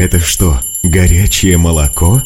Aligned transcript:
Это 0.00 0.18
что, 0.18 0.60
горячее 0.82 1.58
молоко? 1.58 2.22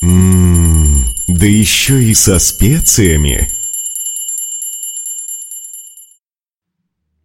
Ммм, 0.00 1.04
да 1.26 1.44
еще 1.44 2.02
и 2.02 2.14
со 2.14 2.38
специями. 2.38 3.46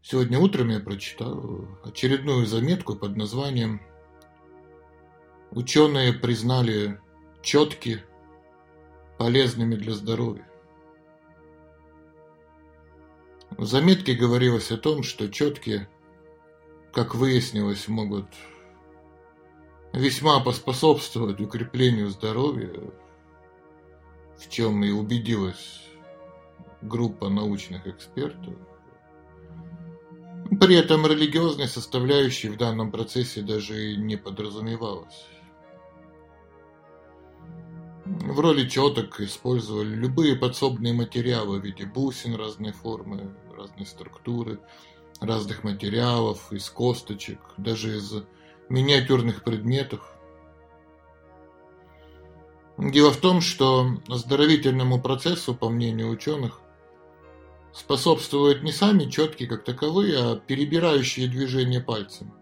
Сегодня 0.02 0.38
утром 0.38 0.68
я 0.68 0.82
прочитал 0.82 1.66
очередную 1.86 2.46
заметку 2.46 2.98
под 2.98 3.16
названием 3.16 3.82
«Ученые 5.52 6.12
признали 6.12 7.00
четки 7.42 8.04
полезными 9.18 9.76
для 9.76 9.94
здоровья». 9.94 10.46
В 13.52 13.64
заметке 13.64 14.14
говорилось 14.14 14.72
о 14.74 14.78
том, 14.78 15.04
что 15.04 15.30
четки, 15.30 15.88
как 16.92 17.16
выяснилось, 17.16 17.88
могут 17.88 18.28
весьма 19.94 20.40
поспособствовать 20.40 21.40
укреплению 21.40 22.10
здоровья, 22.10 22.74
в 24.38 24.50
чем 24.50 24.84
и 24.84 24.92
убедилась 24.92 25.82
группа 26.82 27.30
научных 27.30 27.88
экспертов. 27.88 28.56
При 30.60 30.76
этом 30.76 31.06
религиозной 31.06 31.68
составляющей 31.68 32.50
в 32.50 32.58
данном 32.58 32.92
процессе 32.92 33.42
даже 33.42 33.94
и 33.94 33.98
не 33.98 34.18
подразумевалось. 34.18 35.28
В 38.06 38.40
роли 38.40 38.68
четок 38.68 39.22
использовали 39.22 39.94
любые 39.96 40.36
подсобные 40.36 40.94
материалы 40.94 41.60
в 41.60 41.64
виде 41.64 41.86
бусин 41.86 42.36
разной 42.36 42.72
формы, 42.72 43.34
разной 43.56 43.86
структуры, 43.86 44.60
разных 45.22 45.64
материалов, 45.64 46.52
из 46.52 46.70
косточек, 46.70 47.40
даже 47.58 47.98
из 47.98 48.24
миниатюрных 48.72 49.44
предметов. 49.44 50.02
Дело 52.78 53.12
в 53.12 53.18
том, 53.18 53.42
что 53.42 53.86
оздоровительному 54.08 55.02
процессу, 55.02 55.54
по 55.54 55.70
мнению 55.70 56.10
ученых, 56.10 56.62
способствуют 57.74 58.64
не 58.64 58.72
сами 58.72 59.10
четкие 59.10 59.48
как 59.48 59.64
таковые, 59.64 60.18
а 60.18 60.36
перебирающие 60.36 61.28
движения 61.28 61.82
пальцем. 61.82 62.34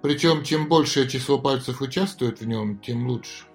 Причем, 0.00 0.44
чем 0.44 0.68
большее 0.68 1.08
число 1.08 1.38
пальцев 1.38 1.80
участвует 1.80 2.40
в 2.40 2.46
нем, 2.46 2.78
тем 2.78 3.08
лучше. 3.08 3.46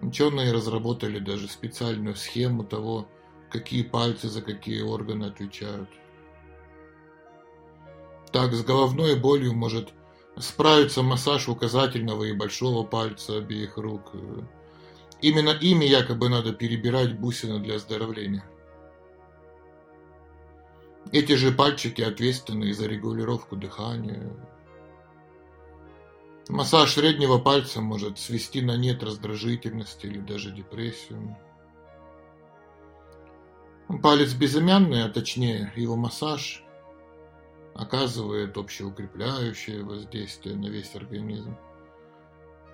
Ученые 0.00 0.52
разработали 0.52 1.18
даже 1.18 1.48
специальную 1.48 2.14
схему 2.14 2.64
того, 2.64 3.08
какие 3.50 3.82
пальцы 3.82 4.28
за 4.28 4.42
какие 4.42 4.82
органы 4.82 5.24
отвечают. 5.24 5.88
Так 8.34 8.52
с 8.52 8.64
головной 8.64 9.14
болью 9.14 9.54
может 9.54 9.92
справиться 10.36 11.04
массаж 11.04 11.48
указательного 11.48 12.24
и 12.24 12.32
большого 12.32 12.84
пальца 12.84 13.36
обеих 13.36 13.76
рук. 13.76 14.10
Именно 15.20 15.50
ими 15.50 15.84
якобы 15.84 16.28
надо 16.28 16.52
перебирать 16.52 17.16
бусины 17.16 17.60
для 17.60 17.76
оздоровления. 17.76 18.44
Эти 21.12 21.34
же 21.34 21.52
пальчики 21.52 22.02
ответственны 22.02 22.74
за 22.74 22.88
регулировку 22.88 23.54
дыхания. 23.54 24.32
Массаж 26.48 26.92
среднего 26.92 27.38
пальца 27.38 27.80
может 27.80 28.18
свести 28.18 28.62
на 28.62 28.76
нет 28.76 29.04
раздражительность 29.04 30.04
или 30.04 30.18
даже 30.18 30.50
депрессию. 30.50 31.38
Палец 34.02 34.32
безымянный, 34.34 35.04
а 35.04 35.08
точнее 35.08 35.72
его 35.76 35.94
массаж, 35.94 36.63
оказывает 37.74 38.56
общеукрепляющее 38.56 39.82
воздействие 39.82 40.56
на 40.56 40.66
весь 40.66 40.94
организм, 40.94 41.56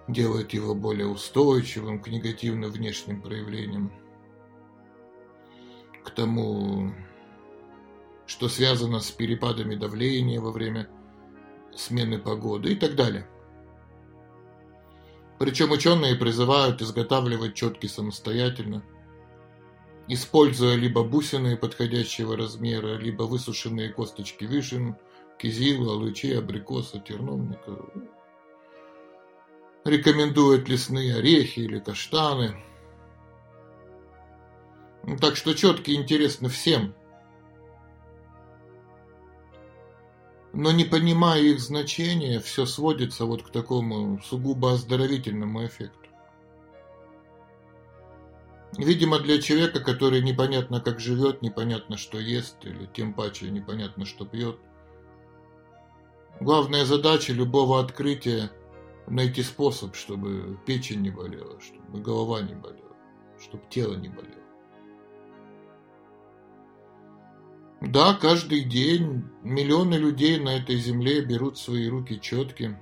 делает 0.09 0.53
его 0.53 0.75
более 0.75 1.07
устойчивым 1.07 2.01
к 2.01 2.09
негативным 2.09 2.71
внешним 2.71 3.23
проявлениям, 3.23 3.93
к 6.05 6.11
тому, 6.11 6.93
что 8.27 8.49
связано 8.49 9.01
с 9.01 9.11
перепадами 9.11 9.75
давления 9.75 10.41
во 10.41 10.53
время 10.53 10.89
смены 11.75 12.19
погоды 12.19 12.73
и 12.73 12.77
так 12.77 12.95
далее. 12.95 13.29
Причем 15.39 15.71
ученые 15.71 16.17
призывают 16.17 16.83
изготавливать 16.83 17.55
четки 17.55 17.87
самостоятельно– 17.87 18.85
используя 20.13 20.75
либо 20.75 21.05
бусины 21.05 21.57
подходящего 21.57 22.37
размера, 22.37 22.97
либо 22.97 23.23
высушенные 23.23 23.91
косточки 23.91 24.43
вишен, 24.43 24.97
кизила, 25.39 25.93
лучей, 25.93 26.37
абрикоса, 26.37 26.99
терновника. 26.99 27.79
Рекомендуют 29.85 30.69
лесные 30.69 31.15
орехи 31.15 31.61
или 31.61 31.79
каштаны. 31.79 32.61
Так 35.21 35.37
что 35.37 35.55
четкие 35.55 35.97
интересны 35.97 36.49
всем. 36.49 36.93
Но 40.53 40.73
не 40.73 40.85
понимая 40.85 41.41
их 41.41 41.61
значения, 41.61 42.41
все 42.41 42.67
сводится 42.67 43.27
вот 43.27 43.45
к 43.45 43.51
такому 43.51 44.21
сугубо 44.23 44.73
оздоровительному 44.73 45.65
эффекту. 45.65 46.00
Видимо, 48.79 49.19
для 49.19 49.41
человека, 49.41 49.81
который 49.81 50.23
непонятно 50.23 50.81
как 50.81 51.01
живет, 51.01 51.43
непонятно 51.43 51.97
что 51.97 52.19
ест, 52.19 52.57
или 52.65 52.87
тем 52.87 53.15
паче 53.15 53.51
непонятно 53.51 54.05
что 54.07 54.25
пьет, 54.25 54.59
главная 56.41 56.85
задача 56.85 57.33
любого 57.33 57.81
открытия– 57.81 58.51
найти 59.09 59.43
способ, 59.43 59.97
чтобы 59.97 60.59
печень 60.67 61.01
не 61.01 61.11
болела, 61.11 61.61
чтобы 61.61 62.01
голова 62.01 62.41
не 62.43 62.55
болела, 62.55 62.97
чтобы 63.41 63.65
тело 63.69 63.97
не 63.97 64.09
болело. 64.09 64.37
Да, 67.81 68.15
каждый 68.15 68.63
день 68.63 69.25
миллионы 69.43 69.95
людей 69.95 70.39
на 70.39 70.51
этой 70.51 70.77
земле 70.77 71.23
берут 71.23 71.59
свои 71.59 71.89
руки 71.89 72.21
четки, 72.21 72.79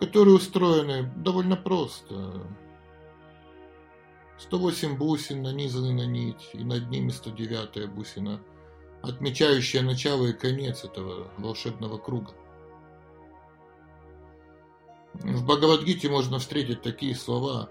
которые 0.00 0.34
устроены 0.34 1.12
довольно 1.16 1.56
просто– 1.56 2.44
108 4.38 4.96
бусин 4.98 5.42
нанизаны 5.42 5.92
на 5.92 6.06
нить, 6.06 6.50
и 6.52 6.62
над 6.62 6.90
ними 6.90 7.10
109 7.10 7.90
бусина, 7.90 8.40
отмечающая 9.02 9.82
начало 9.82 10.26
и 10.26 10.32
конец 10.32 10.84
этого 10.84 11.28
волшебного 11.38 11.98
круга. 11.98 12.32
В 15.14 15.44
Бхагавадгите 15.46 16.10
можно 16.10 16.38
встретить 16.38 16.82
такие 16.82 17.14
слова 17.14 17.70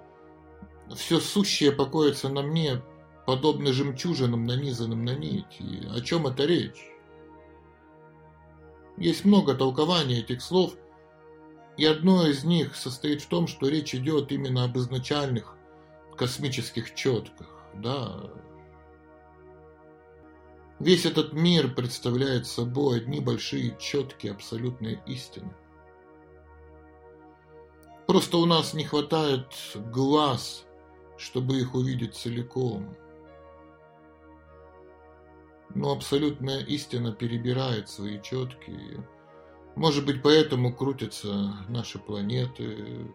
«Все 0.95 1.19
сущее 1.19 1.71
покоится 1.71 2.29
на 2.29 2.41
мне, 2.41 2.81
подобно 3.27 3.71
жемчужинам, 3.71 4.45
нанизанным 4.45 5.05
на 5.05 5.15
нить». 5.15 5.59
И 5.59 5.87
о 5.95 6.01
чем 6.01 6.25
это 6.25 6.45
речь? 6.45 6.89
Есть 8.97 9.25
много 9.25 9.53
толкований 9.53 10.19
этих 10.19 10.41
слов, 10.41 10.75
и 11.77 11.85
одно 11.85 12.25
из 12.25 12.43
них 12.43 12.75
состоит 12.75 13.21
в 13.21 13.27
том, 13.27 13.47
что 13.47 13.67
речь 13.67 13.93
идет 13.93 14.31
именно 14.31 14.63
об 14.63 14.77
изначальных 14.77 15.55
космических 16.15 16.95
четках, 16.95 17.47
да. 17.75 18.31
Весь 20.79 21.05
этот 21.05 21.33
мир 21.33 21.73
представляет 21.73 22.47
собой 22.47 22.97
одни 22.97 23.19
большие 23.19 23.77
четкие 23.79 24.33
абсолютные 24.33 25.01
истины. 25.05 25.53
Просто 28.07 28.37
у 28.37 28.45
нас 28.45 28.73
не 28.73 28.83
хватает 28.83 29.47
глаз, 29.91 30.65
чтобы 31.17 31.59
их 31.59 31.73
увидеть 31.73 32.15
целиком. 32.15 32.95
Но 35.73 35.91
абсолютная 35.91 36.59
истина 36.59 37.13
перебирает 37.13 37.89
свои 37.89 38.21
четкие. 38.21 39.07
Может 39.75 40.05
быть, 40.05 40.21
поэтому 40.21 40.73
крутятся 40.73 41.53
наши 41.67 41.99
планеты, 41.99 43.11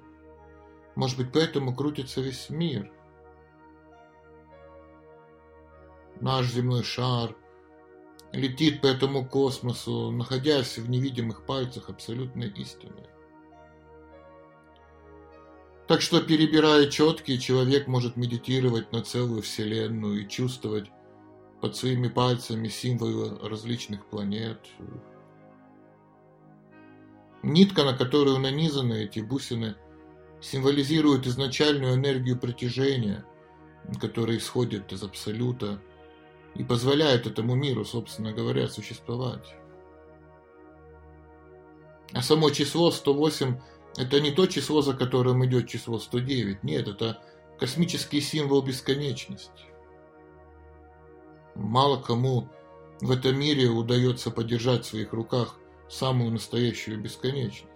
может 0.97 1.17
быть, 1.17 1.33
поэтому 1.33 1.75
крутится 1.75 2.21
весь 2.21 2.51
мир. 2.51 2.93
Наш 6.21 6.47
земной 6.47 6.83
шар 6.83 7.37
летит 8.33 8.81
по 8.81 8.87
этому 8.87 9.27
космосу, 9.27 10.11
находясь 10.11 10.79
в 10.79 10.89
невидимых 10.89 11.47
пальцах 11.47 11.89
абсолютной 11.89 12.49
истины. 12.49 13.07
Так 15.89 16.03
что, 16.03 16.21
перебирая 16.21 16.89
четкие, 16.89 17.39
человек 17.39 17.89
может 17.89 18.17
медитировать 18.17 18.93
на 18.93 19.03
целую 19.03 19.43
Вселенную 19.43 20.25
и 20.25 20.29
чувствовать 20.29 20.91
под 21.61 21.75
своими 21.75 22.09
пальцами 22.09 22.69
символы 22.69 23.37
различных 23.49 24.07
планет. 24.07 24.61
Нитка, 27.43 27.85
на 27.85 27.97
которую 27.97 28.39
нанизаны 28.39 29.05
эти 29.05 29.21
бусины– 29.21 29.75
символизирует 30.41 31.27
изначальную 31.27 31.95
энергию 31.95 32.39
притяжения, 32.39 33.25
которая 34.01 34.39
исходит 34.39 34.93
из 34.93 35.03
Абсолюта 35.03 35.81
и 36.55 36.65
позволяет 36.65 37.27
этому 37.27 37.55
миру, 37.55 37.85
собственно 37.85 38.33
говоря, 38.33 38.69
существовать. 38.69 39.55
А 42.13 42.23
само 42.23 42.51
число 42.51 42.91
108– 42.91 43.61
это 43.97 44.21
не 44.21 44.31
то 44.31 44.47
число, 44.47 44.83
за 44.83 44.95
которым 44.95 45.45
идет 45.45 45.69
число 45.69 45.99
109. 45.99 46.63
Нет, 46.65 46.89
это 46.89 47.23
космический 47.59 48.21
символ 48.21 48.63
бесконечности. 48.63 49.65
Мало 51.55 52.01
кому 52.01 52.49
в 53.01 53.11
этом 53.11 53.39
мире 53.39 53.69
удается 53.69 54.31
подержать 54.31 54.85
в 54.85 54.89
своих 54.89 55.13
руках 55.13 55.57
самую 55.89 56.33
настоящую 56.33 57.01
бесконечность. 57.01 57.71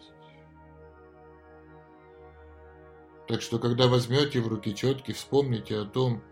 Так 3.26 3.40
что, 3.40 3.58
когда 3.58 3.88
возьмете 3.88 4.40
в 4.40 4.48
руки 4.48 4.74
четки, 4.74 5.12
вспомните 5.12 5.78
о 5.78 5.86
том, 5.86 6.22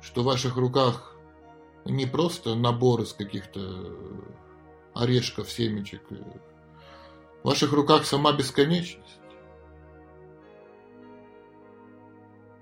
что 0.00 0.22
в 0.22 0.26
ваших 0.26 0.56
руках 0.56 1.09
не 1.84 2.06
просто 2.06 2.54
набор 2.54 3.02
из 3.02 3.12
каких-то 3.12 3.96
орешков, 4.94 5.50
семечек. 5.50 6.02
В 7.42 7.46
ваших 7.48 7.72
руках 7.72 8.04
сама 8.04 8.32
бесконечность. 8.32 9.18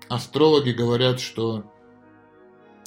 Астрологи 0.07 0.71
говорят, 0.71 1.19
что 1.19 1.63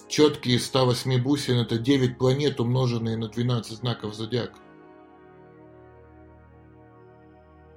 четкие 0.08 0.58
108 0.58 1.23
бусин– 1.23 1.58
это 1.61 1.79
9 1.79 2.19
планет, 2.19 2.61
умноженные 2.61 3.17
на 3.17 3.29
12 3.29 3.79
знаков 3.79 4.14
зодиака. 4.14 4.58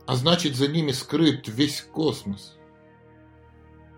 А 0.07 0.15
значит, 0.15 0.55
за 0.55 0.67
ними 0.67 0.91
скрыт 0.91 1.47
весь 1.47 1.81
космос. 1.81 2.57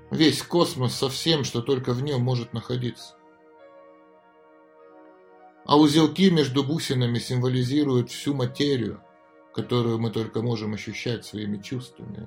Весь 0.09 0.41
космос 0.41 0.95
со 0.95 1.09
всем, 1.09 1.43
что 1.43 1.61
только 1.61 1.93
в 1.93 2.01
нем 2.01 2.21
может 2.21 2.53
находиться. 2.53 3.15
А 5.67 5.77
узелки 5.77 6.29
между 6.29 6.63
бусинами 6.63 7.19
символизируют 7.19 8.09
всю 8.09 8.33
материю, 8.33 9.01
которую 9.53 9.99
мы 9.99 10.11
только 10.11 10.41
можем 10.41 10.73
ощущать 10.73 11.25
своими 11.25 11.61
чувствами. 11.61 12.25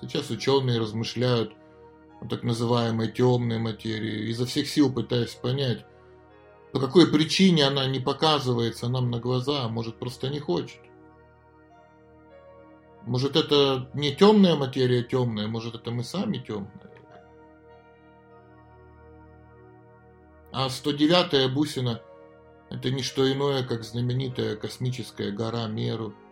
Сейчас 0.00 0.30
ученые 0.30 0.78
размышляют 0.78 1.54
о 2.20 2.26
так 2.28 2.44
называемой 2.44 3.10
темной 3.10 3.58
материи, 3.58 4.30
изо 4.30 4.46
всех 4.46 4.68
сил 4.68 4.92
пытаясь 4.92 5.34
понять, 5.34 5.84
по 6.72 6.78
какой 6.78 7.10
причине 7.10 7.66
она 7.66 7.88
не 7.88 7.98
показывается 7.98 8.88
нам 8.88 9.10
на 9.10 9.18
глаза, 9.18 9.64
а 9.64 9.68
может 9.68 9.98
просто 9.98 10.28
не 10.28 10.38
хочет. 10.38 10.80
Может 13.06 13.34
это 13.34 13.90
не 13.92 14.14
темная 14.14 14.54
материя 14.54 15.02
темная, 15.02 15.48
может 15.48 15.74
это 15.74 15.90
мы 15.90 16.04
сами 16.04 16.38
темные. 16.38 16.87
А 20.58 20.66
109-я 20.66 21.48
бусина– 21.48 22.02
это 22.70 22.90
не 22.90 23.02
что 23.02 23.30
иное, 23.32 23.62
как 23.62 23.84
знаменитая 23.84 24.56
космическая 24.56 25.30
гора 25.30 25.68
Меру– 25.68 26.14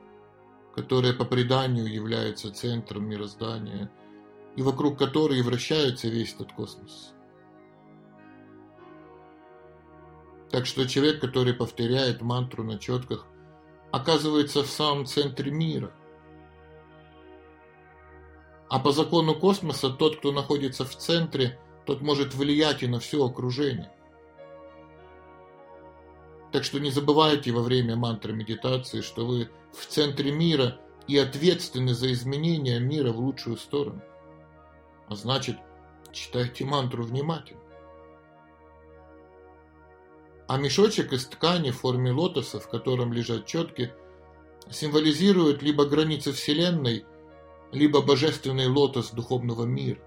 которая 0.76 1.14
по 1.14 1.24
преданию 1.24 1.90
является 1.90 2.52
центром 2.52 3.08
мироздания 3.08 3.90
и 4.56 4.62
вокруг 4.62 4.98
которой 4.98 5.40
вращается 5.40 6.08
весь 6.08 6.34
этот 6.34 6.52
космос. 6.52 7.14
Так 10.50 10.66
что 10.66 10.86
человек, 10.86 11.22
который 11.22 11.54
повторяет 11.54 12.20
мантру 12.20 12.62
на 12.62 12.78
четках, 12.78 13.26
оказывается 13.90 14.62
в 14.62 14.66
самом 14.66 15.06
центре 15.06 15.50
мира. 15.50 15.92
А 18.68 18.78
по 18.78 18.92
закону 18.92 19.34
космоса 19.34 19.88
тот, 19.88 20.18
кто 20.18 20.30
находится 20.30 20.84
в 20.84 20.94
центре, 20.94 21.58
тот 21.86 22.02
может 22.02 22.34
влиять 22.34 22.82
и 22.82 22.86
на 22.86 23.00
все 23.00 23.24
окружение. 23.24 23.90
Так 26.52 26.64
что 26.64 26.78
не 26.78 26.90
забывайте 26.90 27.52
во 27.52 27.62
время 27.62 27.96
мантры 27.96 28.32
медитации, 28.32 29.00
что 29.00 29.26
вы 29.26 29.50
в 29.72 29.86
центре 29.86 30.32
мира 30.32 30.78
и 31.06 31.18
ответственны 31.18 31.94
за 31.94 32.12
изменение 32.12 32.80
мира 32.80 33.12
в 33.12 33.18
лучшую 33.18 33.56
сторону. 33.56 34.02
А 35.08 35.14
значит, 35.14 35.56
читайте 36.12 36.64
мантру 36.64 37.04
внимательно. 37.04 37.60
А 40.48 40.58
мешочек 40.58 41.12
из 41.12 41.26
ткани 41.26 41.70
в 41.70 41.78
форме 41.78 42.12
лотоса, 42.12 42.60
в 42.60 42.68
котором 42.68 43.12
лежат 43.12 43.46
четки, 43.46 43.92
символизирует 44.70 45.62
либо 45.62 45.84
границы 45.86 46.32
Вселенной, 46.32 47.04
либо 47.72 48.00
божественный 48.00 48.68
лотос 48.68 49.10
духовного 49.10 49.64
мира. 49.64 50.00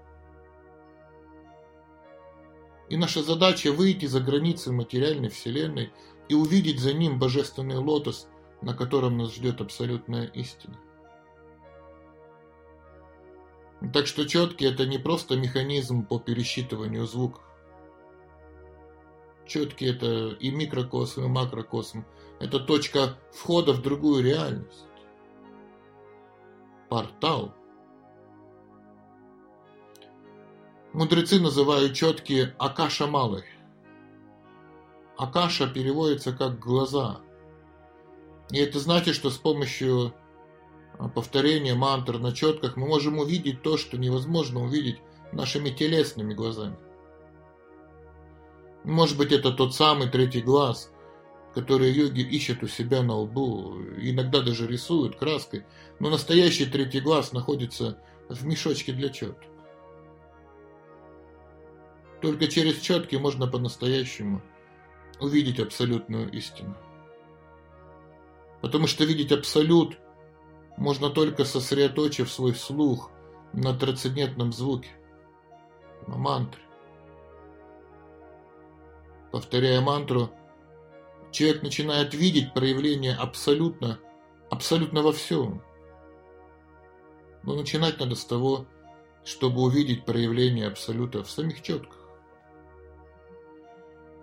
И 2.88 2.96
наша 2.96 3.22
задача 3.22 3.70
выйти 3.70 4.06
за 4.06 4.20
границы 4.20 4.72
материальной 4.72 5.28
Вселенной– 5.28 5.92
и 6.30 6.34
увидеть 6.34 6.78
за 6.78 6.92
ним 6.92 7.18
божественный 7.18 7.78
лотос, 7.78 8.28
на 8.62 8.72
котором 8.72 9.18
нас 9.18 9.34
ждет 9.34 9.60
абсолютная 9.60 10.26
истина. 10.26 10.78
Так 13.92 14.06
что 14.06 14.28
четкий 14.28 14.66
это 14.66 14.86
не 14.86 14.98
просто 14.98 15.36
механизм 15.36 16.06
по 16.06 16.20
пересчитыванию 16.20 17.04
звуков. 17.04 17.42
Четкий 19.44 19.86
это 19.86 20.28
и 20.28 20.52
микрокосм, 20.52 21.24
и 21.24 21.26
макрокосм. 21.26 22.04
Это 22.38 22.60
точка 22.60 23.18
входа 23.32 23.72
в 23.72 23.82
другую 23.82 24.22
реальность. 24.22 24.86
Портал. 26.88 27.52
Мудрецы 30.92 31.40
называют 31.40 31.94
четкие 31.94 32.54
Акаша 32.56 33.08
Малых. 33.08 33.44
Акаша 35.20 35.66
переводится 35.66 36.32
как 36.32 36.58
«глаза». 36.58 37.20
И 38.50 38.58
это 38.58 38.78
значит, 38.78 39.14
что 39.14 39.28
с 39.28 39.36
помощью 39.36 40.14
а, 40.98 41.10
повторения 41.10 41.74
мантр 41.74 42.18
на 42.18 42.32
четках 42.32 42.78
мы 42.78 42.86
можем 42.86 43.18
увидеть 43.18 43.60
то, 43.60 43.76
что 43.76 43.98
невозможно 43.98 44.62
увидеть 44.62 44.96
нашими 45.30 45.68
телесными 45.68 46.32
глазами. 46.32 46.78
Может 48.84 49.18
быть, 49.18 49.30
это 49.30 49.52
тот 49.52 49.74
самый 49.74 50.08
третий 50.08 50.40
глаз, 50.40 50.90
который 51.54 51.92
йоги 51.92 52.22
ищут 52.22 52.62
у 52.62 52.66
себя 52.66 53.02
на 53.02 53.16
лбу, 53.16 53.76
иногда 53.98 54.40
даже 54.40 54.66
рисуют 54.66 55.16
краской, 55.16 55.66
но 55.98 56.08
настоящий 56.08 56.64
третий 56.64 57.00
глаз 57.00 57.32
находится 57.32 57.98
в 58.30 58.46
мешочке 58.46 58.94
для 58.94 59.10
четок. 59.10 59.44
Только 62.22 62.48
через 62.48 62.80
четки 62.80 63.16
можно 63.16 63.46
по-настоящему 63.46 64.40
увидеть 65.20 65.60
абсолютную 65.60 66.30
истину. 66.32 66.76
Потому 68.60 68.86
что 68.86 69.04
видеть 69.04 69.32
абсолют 69.32 69.98
можно 70.76 71.10
только 71.10 71.44
сосредоточив 71.44 72.30
свой 72.30 72.54
слух 72.54 73.10
на 73.52 73.74
трансцендентном 73.74 74.52
звуке, 74.52 74.90
на 76.06 76.16
мантре. 76.16 76.62
Повторяя 79.32 79.80
мантру, 79.80 80.30
человек 81.30 81.62
начинает 81.62 82.14
видеть 82.14 82.52
проявление 82.52 83.14
абсолютно, 83.14 84.00
абсолютно 84.50 85.02
во 85.02 85.12
всем. 85.12 85.62
Но 87.42 87.54
начинать 87.54 87.98
надо 88.00 88.14
с 88.14 88.24
того, 88.24 88.66
чтобы 89.24 89.62
увидеть 89.62 90.04
проявление 90.04 90.66
абсолюта 90.66 91.22
в 91.22 91.30
самих 91.30 91.62
четках. 91.62 91.99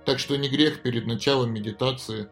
Так 0.08 0.20
что 0.20 0.38
не 0.38 0.48
грех 0.48 0.84
перед 0.84 1.06
началом 1.06 1.54
медитации. 1.54 2.30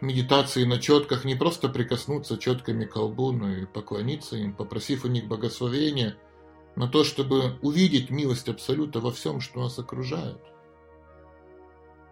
Медитации 0.00 0.64
на 0.64 0.80
четках 0.80 1.24
не 1.24 1.36
просто 1.36 1.68
прикоснуться 1.68 2.38
четками 2.38 2.86
к 2.86 2.94
колбу, 2.94 3.30
но 3.30 3.52
и 3.52 3.64
поклониться 3.64 4.34
им, 4.34 4.52
попросив 4.52 5.04
у 5.04 5.08
них 5.08 5.28
благословения 5.28 6.16
на 6.74 6.88
то, 6.88 7.04
чтобы 7.04 7.56
увидеть 7.62 8.10
милость 8.10 8.48
Абсолюта 8.48 8.98
во 8.98 9.12
всем, 9.12 9.40
что 9.40 9.60
нас 9.60 9.78
окружает. 9.78 10.40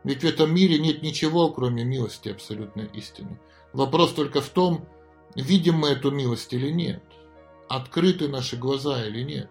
Ведь 0.05 0.23
в 0.23 0.25
этом 0.25 0.55
мире 0.55 0.79
нет 0.79 1.03
ничего, 1.03 1.51
кроме 1.51 1.83
милости 1.83 2.29
абсолютной 2.29 2.87
истины. 2.95 3.41
Вопрос 3.73 4.13
только 4.13 4.41
в 4.41 4.51
том, 4.51 4.87
видим 5.35 5.79
мы 5.79 5.89
эту 5.89 6.13
милость 6.13 6.53
или 6.53 6.71
нет, 6.71 7.03
открыты 7.69 8.29
наши 8.29 8.57
глаза 8.57 9.05
или 9.05 9.23
нет. 9.25 9.51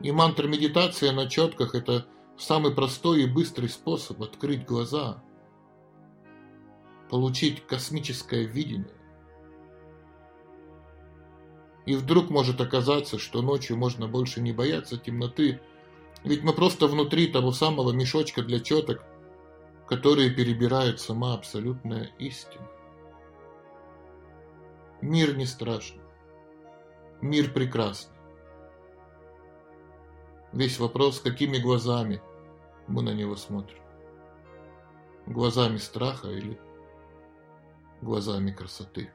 И 0.00 0.12
мантра 0.12 0.46
медитация 0.46 1.12
на 1.12 1.28
четках– 1.28 1.74
это 1.76 2.06
самый 2.38 2.74
простой 2.74 3.22
и 3.22 3.26
быстрый 3.26 3.68
способ 3.68 4.22
открыть 4.22 4.64
глаза, 4.64 5.22
получить 7.10 7.66
космическое 7.66 8.44
видение. 8.44 8.94
И 11.84 11.94
вдруг 11.94 12.30
может 12.30 12.60
оказаться, 12.60 13.18
что 13.18 13.42
ночью 13.42 13.76
можно 13.76 14.08
больше 14.08 14.40
не 14.40 14.52
бояться 14.52 14.96
темноты, 14.96 15.60
ведь 16.24 16.44
мы 16.44 16.52
просто 16.54 16.86
внутри 16.86 17.26
того 17.26 17.52
самого 17.52 17.92
мешочка 17.92 18.42
для 18.42 18.60
четок, 18.60 19.02
которые 19.86 20.30
перебирает 20.30 21.00
сама 21.00 21.34
абсолютная 21.34 22.10
истина. 22.18 22.66
Мир 25.02 25.36
не 25.36 25.46
страшный. 25.46 26.02
Мир 27.20 27.52
прекрасный. 27.52 28.19
Весь 30.52 30.80
вопрос, 30.80 31.20
какими 31.20 31.58
глазами 31.58 32.20
мы 32.88 33.02
на 33.02 33.14
него 33.14 33.36
смотрим. 33.36 33.78
глазами 35.26 35.76
страха 35.76 36.28
или 36.28 36.58
глазами 38.02 38.50
красоты. 38.50 39.12